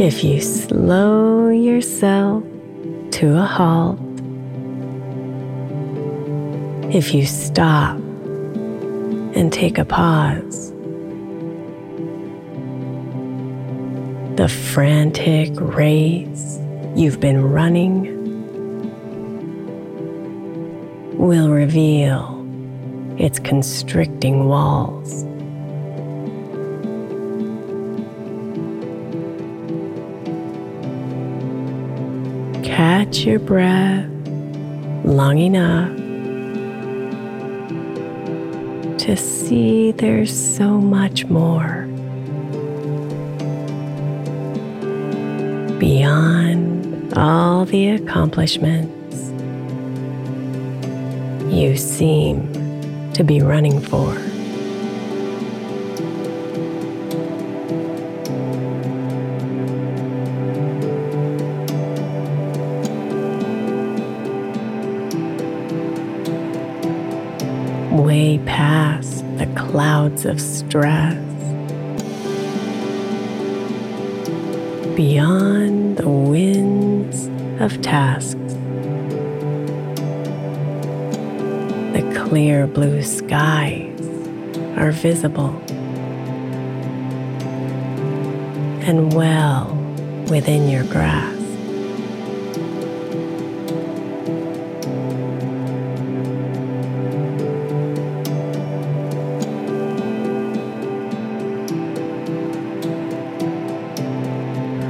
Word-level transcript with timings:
If 0.00 0.24
you 0.24 0.40
slow 0.40 1.50
yourself 1.50 2.42
to 3.10 3.36
a 3.36 3.44
halt, 3.44 4.00
if 6.90 7.12
you 7.12 7.26
stop 7.26 7.96
and 9.36 9.52
take 9.52 9.76
a 9.76 9.84
pause, 9.84 10.70
the 14.36 14.48
frantic 14.48 15.50
race 15.60 16.58
you've 16.96 17.20
been 17.20 17.44
running 17.44 18.16
will 21.18 21.50
reveal 21.50 22.42
its 23.18 23.38
constricting 23.38 24.48
walls. 24.48 25.29
Catch 32.80 33.26
your 33.26 33.38
breath 33.38 34.08
long 35.04 35.36
enough 35.36 35.94
to 39.00 39.16
see 39.18 39.92
there's 39.92 40.32
so 40.32 40.80
much 40.80 41.26
more 41.26 41.86
beyond 45.78 47.12
all 47.18 47.66
the 47.66 47.90
accomplishments 47.90 49.30
you 51.54 51.76
seem 51.76 52.50
to 53.12 53.22
be 53.22 53.42
running 53.42 53.78
for. 53.78 54.29
The 69.40 69.46
clouds 69.54 70.26
of 70.26 70.38
stress, 70.38 71.16
beyond 74.94 75.96
the 75.96 76.06
winds 76.06 77.26
of 77.58 77.80
tasks, 77.80 78.34
the 81.94 82.22
clear 82.22 82.66
blue 82.66 83.02
skies 83.02 84.06
are 84.76 84.92
visible. 84.92 85.56
And 88.82 89.14
well 89.14 89.74
within 90.28 90.68
your 90.68 90.84
grasp. 90.84 91.39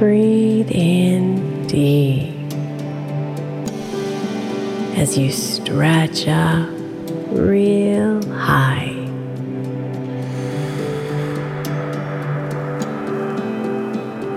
Breathe 0.01 0.71
in 0.71 1.67
deep 1.67 2.33
as 4.97 5.15
you 5.15 5.31
stretch 5.31 6.27
up 6.27 6.67
real 7.29 8.19
high. 8.33 8.95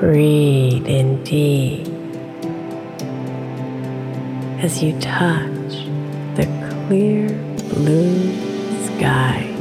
Breathe 0.00 0.86
in 0.86 1.24
deep 1.24 1.88
as 4.62 4.82
you 4.82 4.92
touch 5.00 5.86
the 6.36 6.44
clear 6.86 7.28
blue 7.70 8.34
sky. 8.98 9.53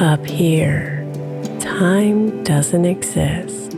Up 0.00 0.24
here, 0.24 1.06
time 1.60 2.42
doesn't 2.42 2.86
exist. 2.86 3.74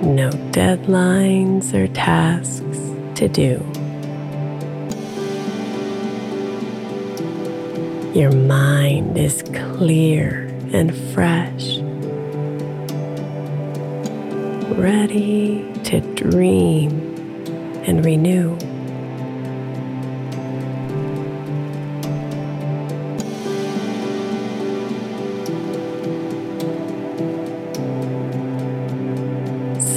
No 0.00 0.30
deadlines 0.52 1.74
or 1.74 1.86
tasks 1.88 2.78
to 3.20 3.28
do. 3.28 3.60
Your 8.18 8.32
mind 8.32 9.18
is 9.18 9.42
clear 9.76 10.46
and 10.72 10.96
fresh, 11.12 11.76
ready 14.78 15.70
to 15.84 16.00
dream 16.14 16.90
and 17.86 18.02
renew. 18.02 18.56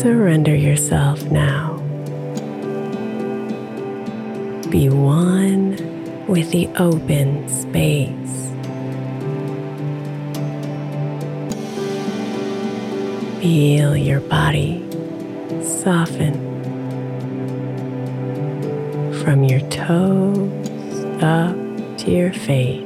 Surrender 0.05 0.55
yourself 0.55 1.23
now. 1.31 1.77
Be 4.69 4.87
one 4.87 5.71
with 6.27 6.51
the 6.51 6.67
open 6.77 7.49
space. 7.49 8.51
Feel 13.41 13.97
your 13.97 14.19
body 14.19 14.85
soften 15.63 16.35
from 19.23 19.43
your 19.43 19.61
toes 19.71 21.03
up 21.23 21.55
to 21.97 22.11
your 22.11 22.31
face. 22.31 22.84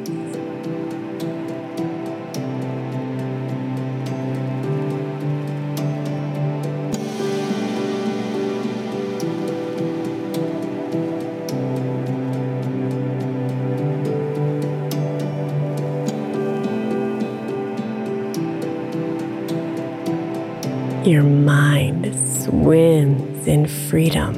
Your 21.09 21.23
mind 21.23 22.05
swims 22.43 23.47
in 23.47 23.65
freedom. 23.65 24.35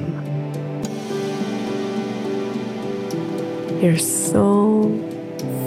Your 3.81 3.97
soul 3.97 4.87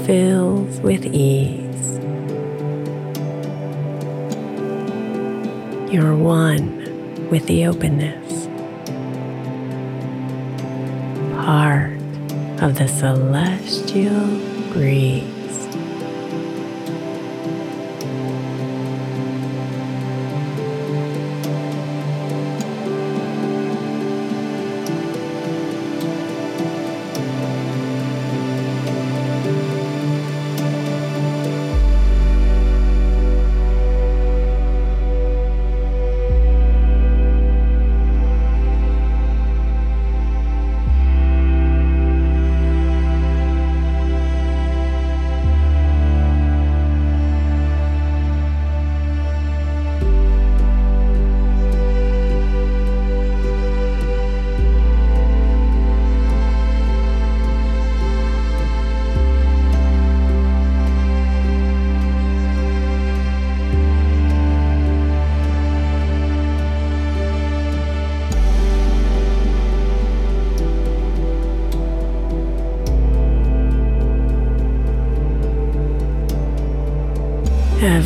fills 0.06 0.81
with 0.81 1.05
ease. 1.05 1.99
You're 5.93 6.17
one 6.17 7.29
with 7.29 7.45
the 7.49 7.67
openness, 7.67 8.47
part 11.45 12.01
of 12.62 12.79
the 12.79 12.89
celestial 12.89 14.25
breeze. 14.73 15.34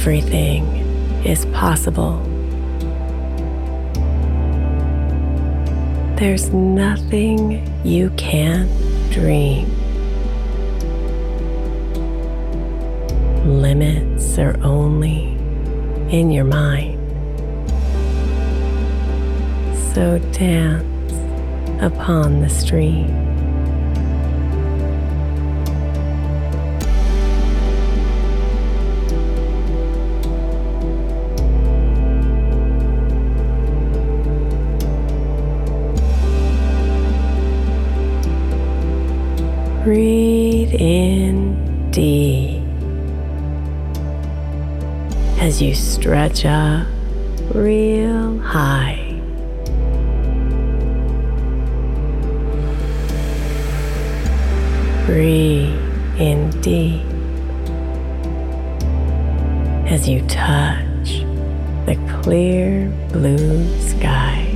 Everything 0.00 0.64
is 1.26 1.44
possible. 1.46 2.22
There's 6.14 6.50
nothing 6.50 7.66
you 7.84 8.10
can't 8.10 8.70
dream. 9.10 9.66
Limits 13.44 14.38
are 14.38 14.56
only 14.62 15.36
in 16.16 16.30
your 16.30 16.44
mind. 16.44 16.96
So 19.94 20.20
dance 20.30 21.12
upon 21.82 22.40
the 22.40 22.48
stream. 22.48 23.37
Breathe 39.88 40.74
in 40.74 41.90
deep 41.92 42.62
as 45.40 45.62
you 45.62 45.74
stretch 45.74 46.44
up 46.44 46.86
real 47.54 48.38
high. 48.40 49.18
Breathe 55.06 55.72
in 56.20 56.50
deep 56.60 57.02
as 59.90 60.06
you 60.06 60.20
touch 60.26 61.24
the 61.86 61.96
clear 62.20 62.92
blue 63.10 63.64
sky. 63.80 64.47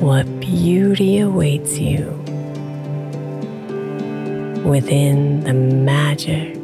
What 0.00 0.24
beauty 0.40 1.18
awaits 1.18 1.78
you 1.78 2.06
within 4.64 5.44
the 5.44 5.52
magic 5.52 6.56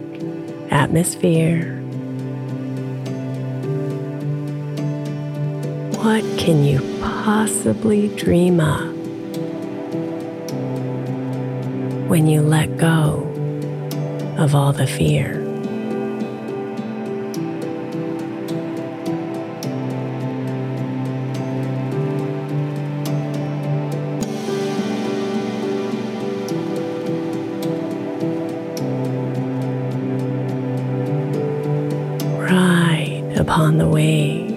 atmosphere 0.71 1.77
What 6.07 6.23
can 6.39 6.65
you 6.65 6.81
possibly 7.03 8.09
dream 8.17 8.59
of 8.59 8.97
when 12.09 12.27
you 12.27 12.41
let 12.41 12.79
go 12.79 13.21
of 14.39 14.55
all 14.55 14.73
the 14.73 14.87
fear? 14.87 15.46
Upon 33.57 33.79
the 33.79 33.89
waves 33.89 34.53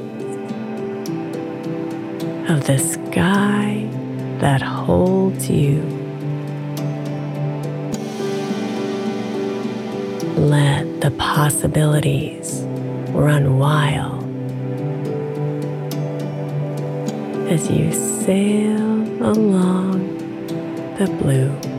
of 2.51 2.67
the 2.67 2.77
sky 2.77 3.87
that 4.39 4.61
holds 4.61 5.49
you. 5.49 5.79
Let 10.35 10.99
the 10.99 11.11
possibilities 11.11 12.63
run 13.11 13.57
wild 13.57 14.21
as 17.49 17.71
you 17.71 17.93
sail 17.93 18.83
along 19.25 20.17
the 20.97 21.07
blue. 21.21 21.78